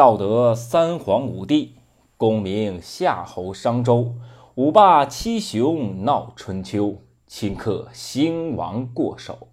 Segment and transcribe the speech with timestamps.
[0.00, 1.74] 道德三皇五帝，
[2.16, 4.14] 功名夏侯商周，
[4.54, 9.48] 五霸七雄闹春秋，顷刻兴亡过手。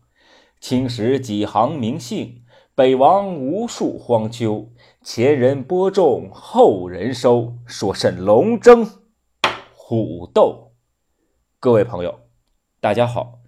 [0.61, 4.69] 青史几行名姓，北亡无数荒丘。
[5.01, 8.89] 前人播种，后人收，说甚龙争
[9.73, 10.71] 虎斗？
[11.59, 12.21] 各位朋友，
[12.79, 13.39] 大家好，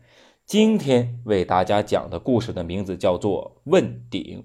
[0.45, 4.41] 今天为大家讲的故事的名字叫做《问鼎》。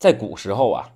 [0.00, 0.95] 在古时候啊，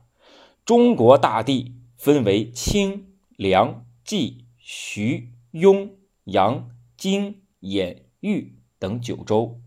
[0.70, 5.96] 中国大地分为清、凉、冀、徐、雍、
[6.26, 9.60] 阳、荆、兖、豫等九州。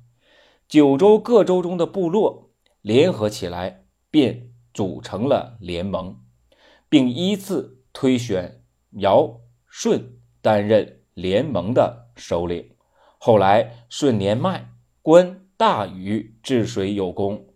[0.66, 6.22] 九州各州中的部落联合起来，便组成了联盟，
[6.88, 12.70] 并依次推选尧、舜担任联盟的首领。
[13.18, 14.70] 后来，舜年迈，
[15.02, 17.53] 观大禹治水有功。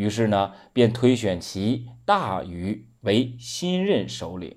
[0.00, 4.56] 于是呢，便推选其大禹为新任首领。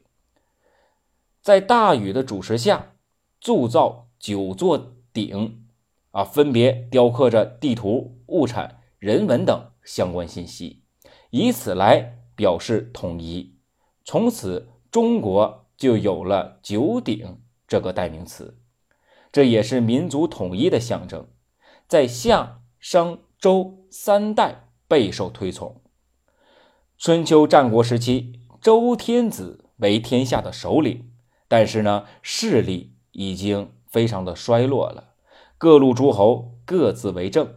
[1.41, 2.93] 在大禹的主持下，
[3.41, 5.65] 铸造九座鼎，
[6.11, 10.83] 啊，分别雕刻着地图、物产、人文等相关信息，
[11.29, 13.57] 以此来表示统一。
[14.05, 18.57] 从此，中国就有了九鼎这个代名词，
[19.29, 21.27] 这也是民族统一的象征。
[21.89, 24.69] 在夏、商、周三代。
[24.93, 25.81] 备受推崇。
[26.99, 31.09] 春秋战国时期，周天子为天下的首领，
[31.47, 35.15] 但是呢，势力已经非常的衰落了，
[35.57, 37.55] 各路诸侯各自为政，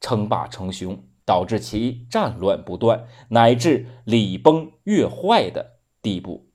[0.00, 6.48] 称霸称雄，导致其战乱不断，乃至礼崩乐坏的地步。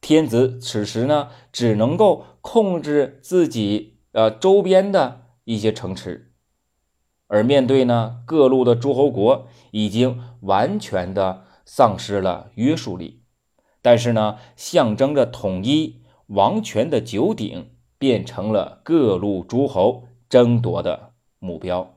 [0.00, 6.27] 天子此时呢，只能够控制自己呃周边的一些城池。
[7.28, 13.22] 而面对呢，各路的诸侯国已经完全的丧失了约束力，
[13.82, 21.94] 但是呢，象征着统一王权的九鼎变成了各路诸侯争夺的目标。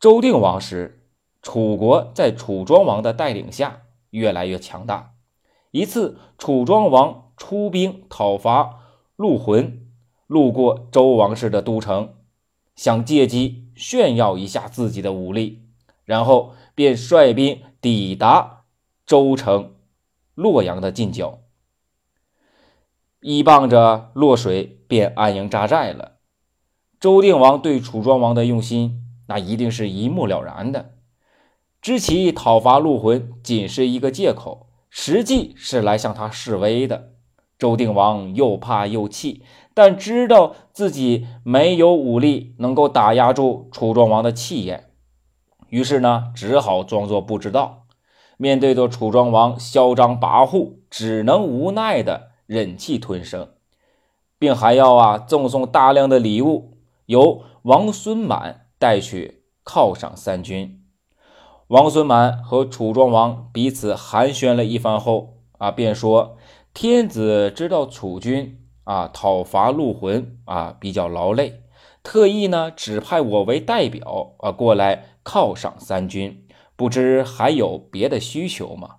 [0.00, 1.04] 周定王时，
[1.40, 5.14] 楚国在楚庄王的带领下越来越强大。
[5.70, 8.80] 一次，楚庄王出兵讨伐
[9.14, 9.86] 陆浑，
[10.26, 12.14] 路过周王室的都城，
[12.74, 13.67] 想借机。
[13.78, 15.62] 炫耀一下自己的武力，
[16.04, 18.64] 然后便率兵抵达
[19.06, 19.76] 周城
[20.34, 21.38] 洛阳的近郊，
[23.20, 26.16] 依傍着洛水，便安营扎寨了。
[27.00, 30.96] 周定王对楚庄王的用心，那一定是一目了然的。
[31.80, 37.12] 知其讨伐陆浑仅是一个借口，实际是来向他示威的。
[37.56, 39.42] 周定王又怕又气，
[39.78, 44.90] 但知道自己没有武力能够打压住楚庄王的气焰，
[45.68, 47.84] 于是呢，只好装作不知道。
[48.38, 53.50] 面对着楚庄王嚣张跋扈，只能无奈的忍气吞声，
[54.36, 60.82] 并还要啊赠送大量的礼物，由王孙满带去犒赏三军。
[61.68, 66.36] 王孙满和楚庄王彼此寒暄了一番后啊，便说。
[66.74, 71.60] 天子知道楚军啊讨伐陆浑啊比较劳累，
[72.02, 78.96] 特意呢指派我为代表啊过来犒赏三军，不知还有别的需求吗？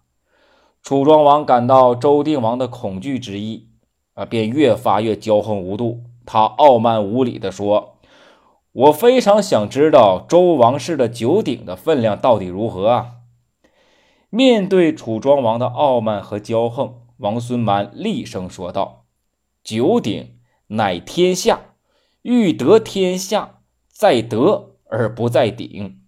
[0.84, 3.70] 楚庄王感到周定王的恐惧之意
[4.14, 6.04] 啊，便越发越骄横无度。
[6.24, 7.98] 他傲慢无礼地说
[8.72, 13.16] ：“我非常想知道周王室的九鼎的分量到底如何啊！”
[14.30, 16.94] 面对楚庄王的傲慢和骄横。
[17.18, 18.99] 王孙满厉声说道
[19.70, 21.76] ：“九鼎乃天下，
[22.24, 26.02] 欲得天下，在德而不在鼎。”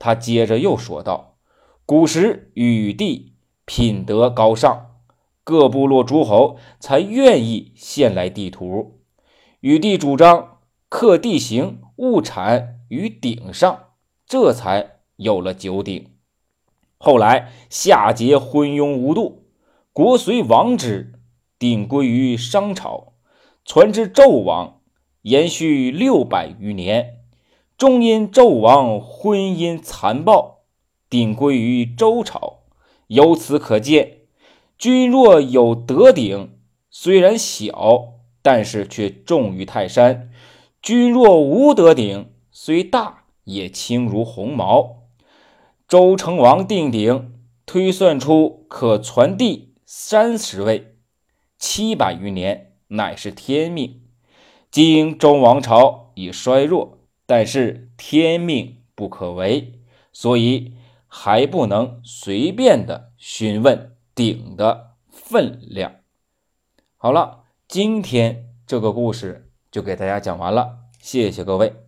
[0.00, 1.36] 他接着又说道
[1.84, 3.34] ：“古时禹帝
[3.66, 4.86] 品德高尚，
[5.44, 9.02] 各部落诸侯才愿意献来地图。
[9.60, 13.88] 禹帝主张刻地形物产于鼎上，
[14.26, 16.10] 这才有了九鼎。
[16.96, 19.42] 后来夏桀昏庸无度。”
[19.92, 21.12] 国虽亡之，
[21.64, 23.14] 鼎归于商朝，
[23.64, 24.82] 传至纣王，
[25.22, 27.20] 延续六百余年，
[27.78, 30.58] 终因纣王婚姻残暴，
[31.08, 32.64] 鼎归于周朝。
[33.06, 34.18] 由此可见，
[34.76, 36.58] 君若有德鼎，
[36.90, 38.08] 虽然小，
[38.42, 40.28] 但是却重于泰山；
[40.82, 45.04] 君若无德鼎，虽大，也轻如鸿毛。
[45.88, 47.32] 周成王定鼎，
[47.64, 49.72] 推算出可传递。
[49.86, 50.93] 三十位，
[51.58, 54.02] 七百余年，乃是天命。
[54.70, 59.80] 今周王朝已衰弱，但是天命不可违，
[60.12, 60.74] 所以
[61.06, 65.96] 还不能随便的询问鼎的分量。
[66.96, 71.83] 好了，今天这个故事就给大家讲完了，谢谢各位。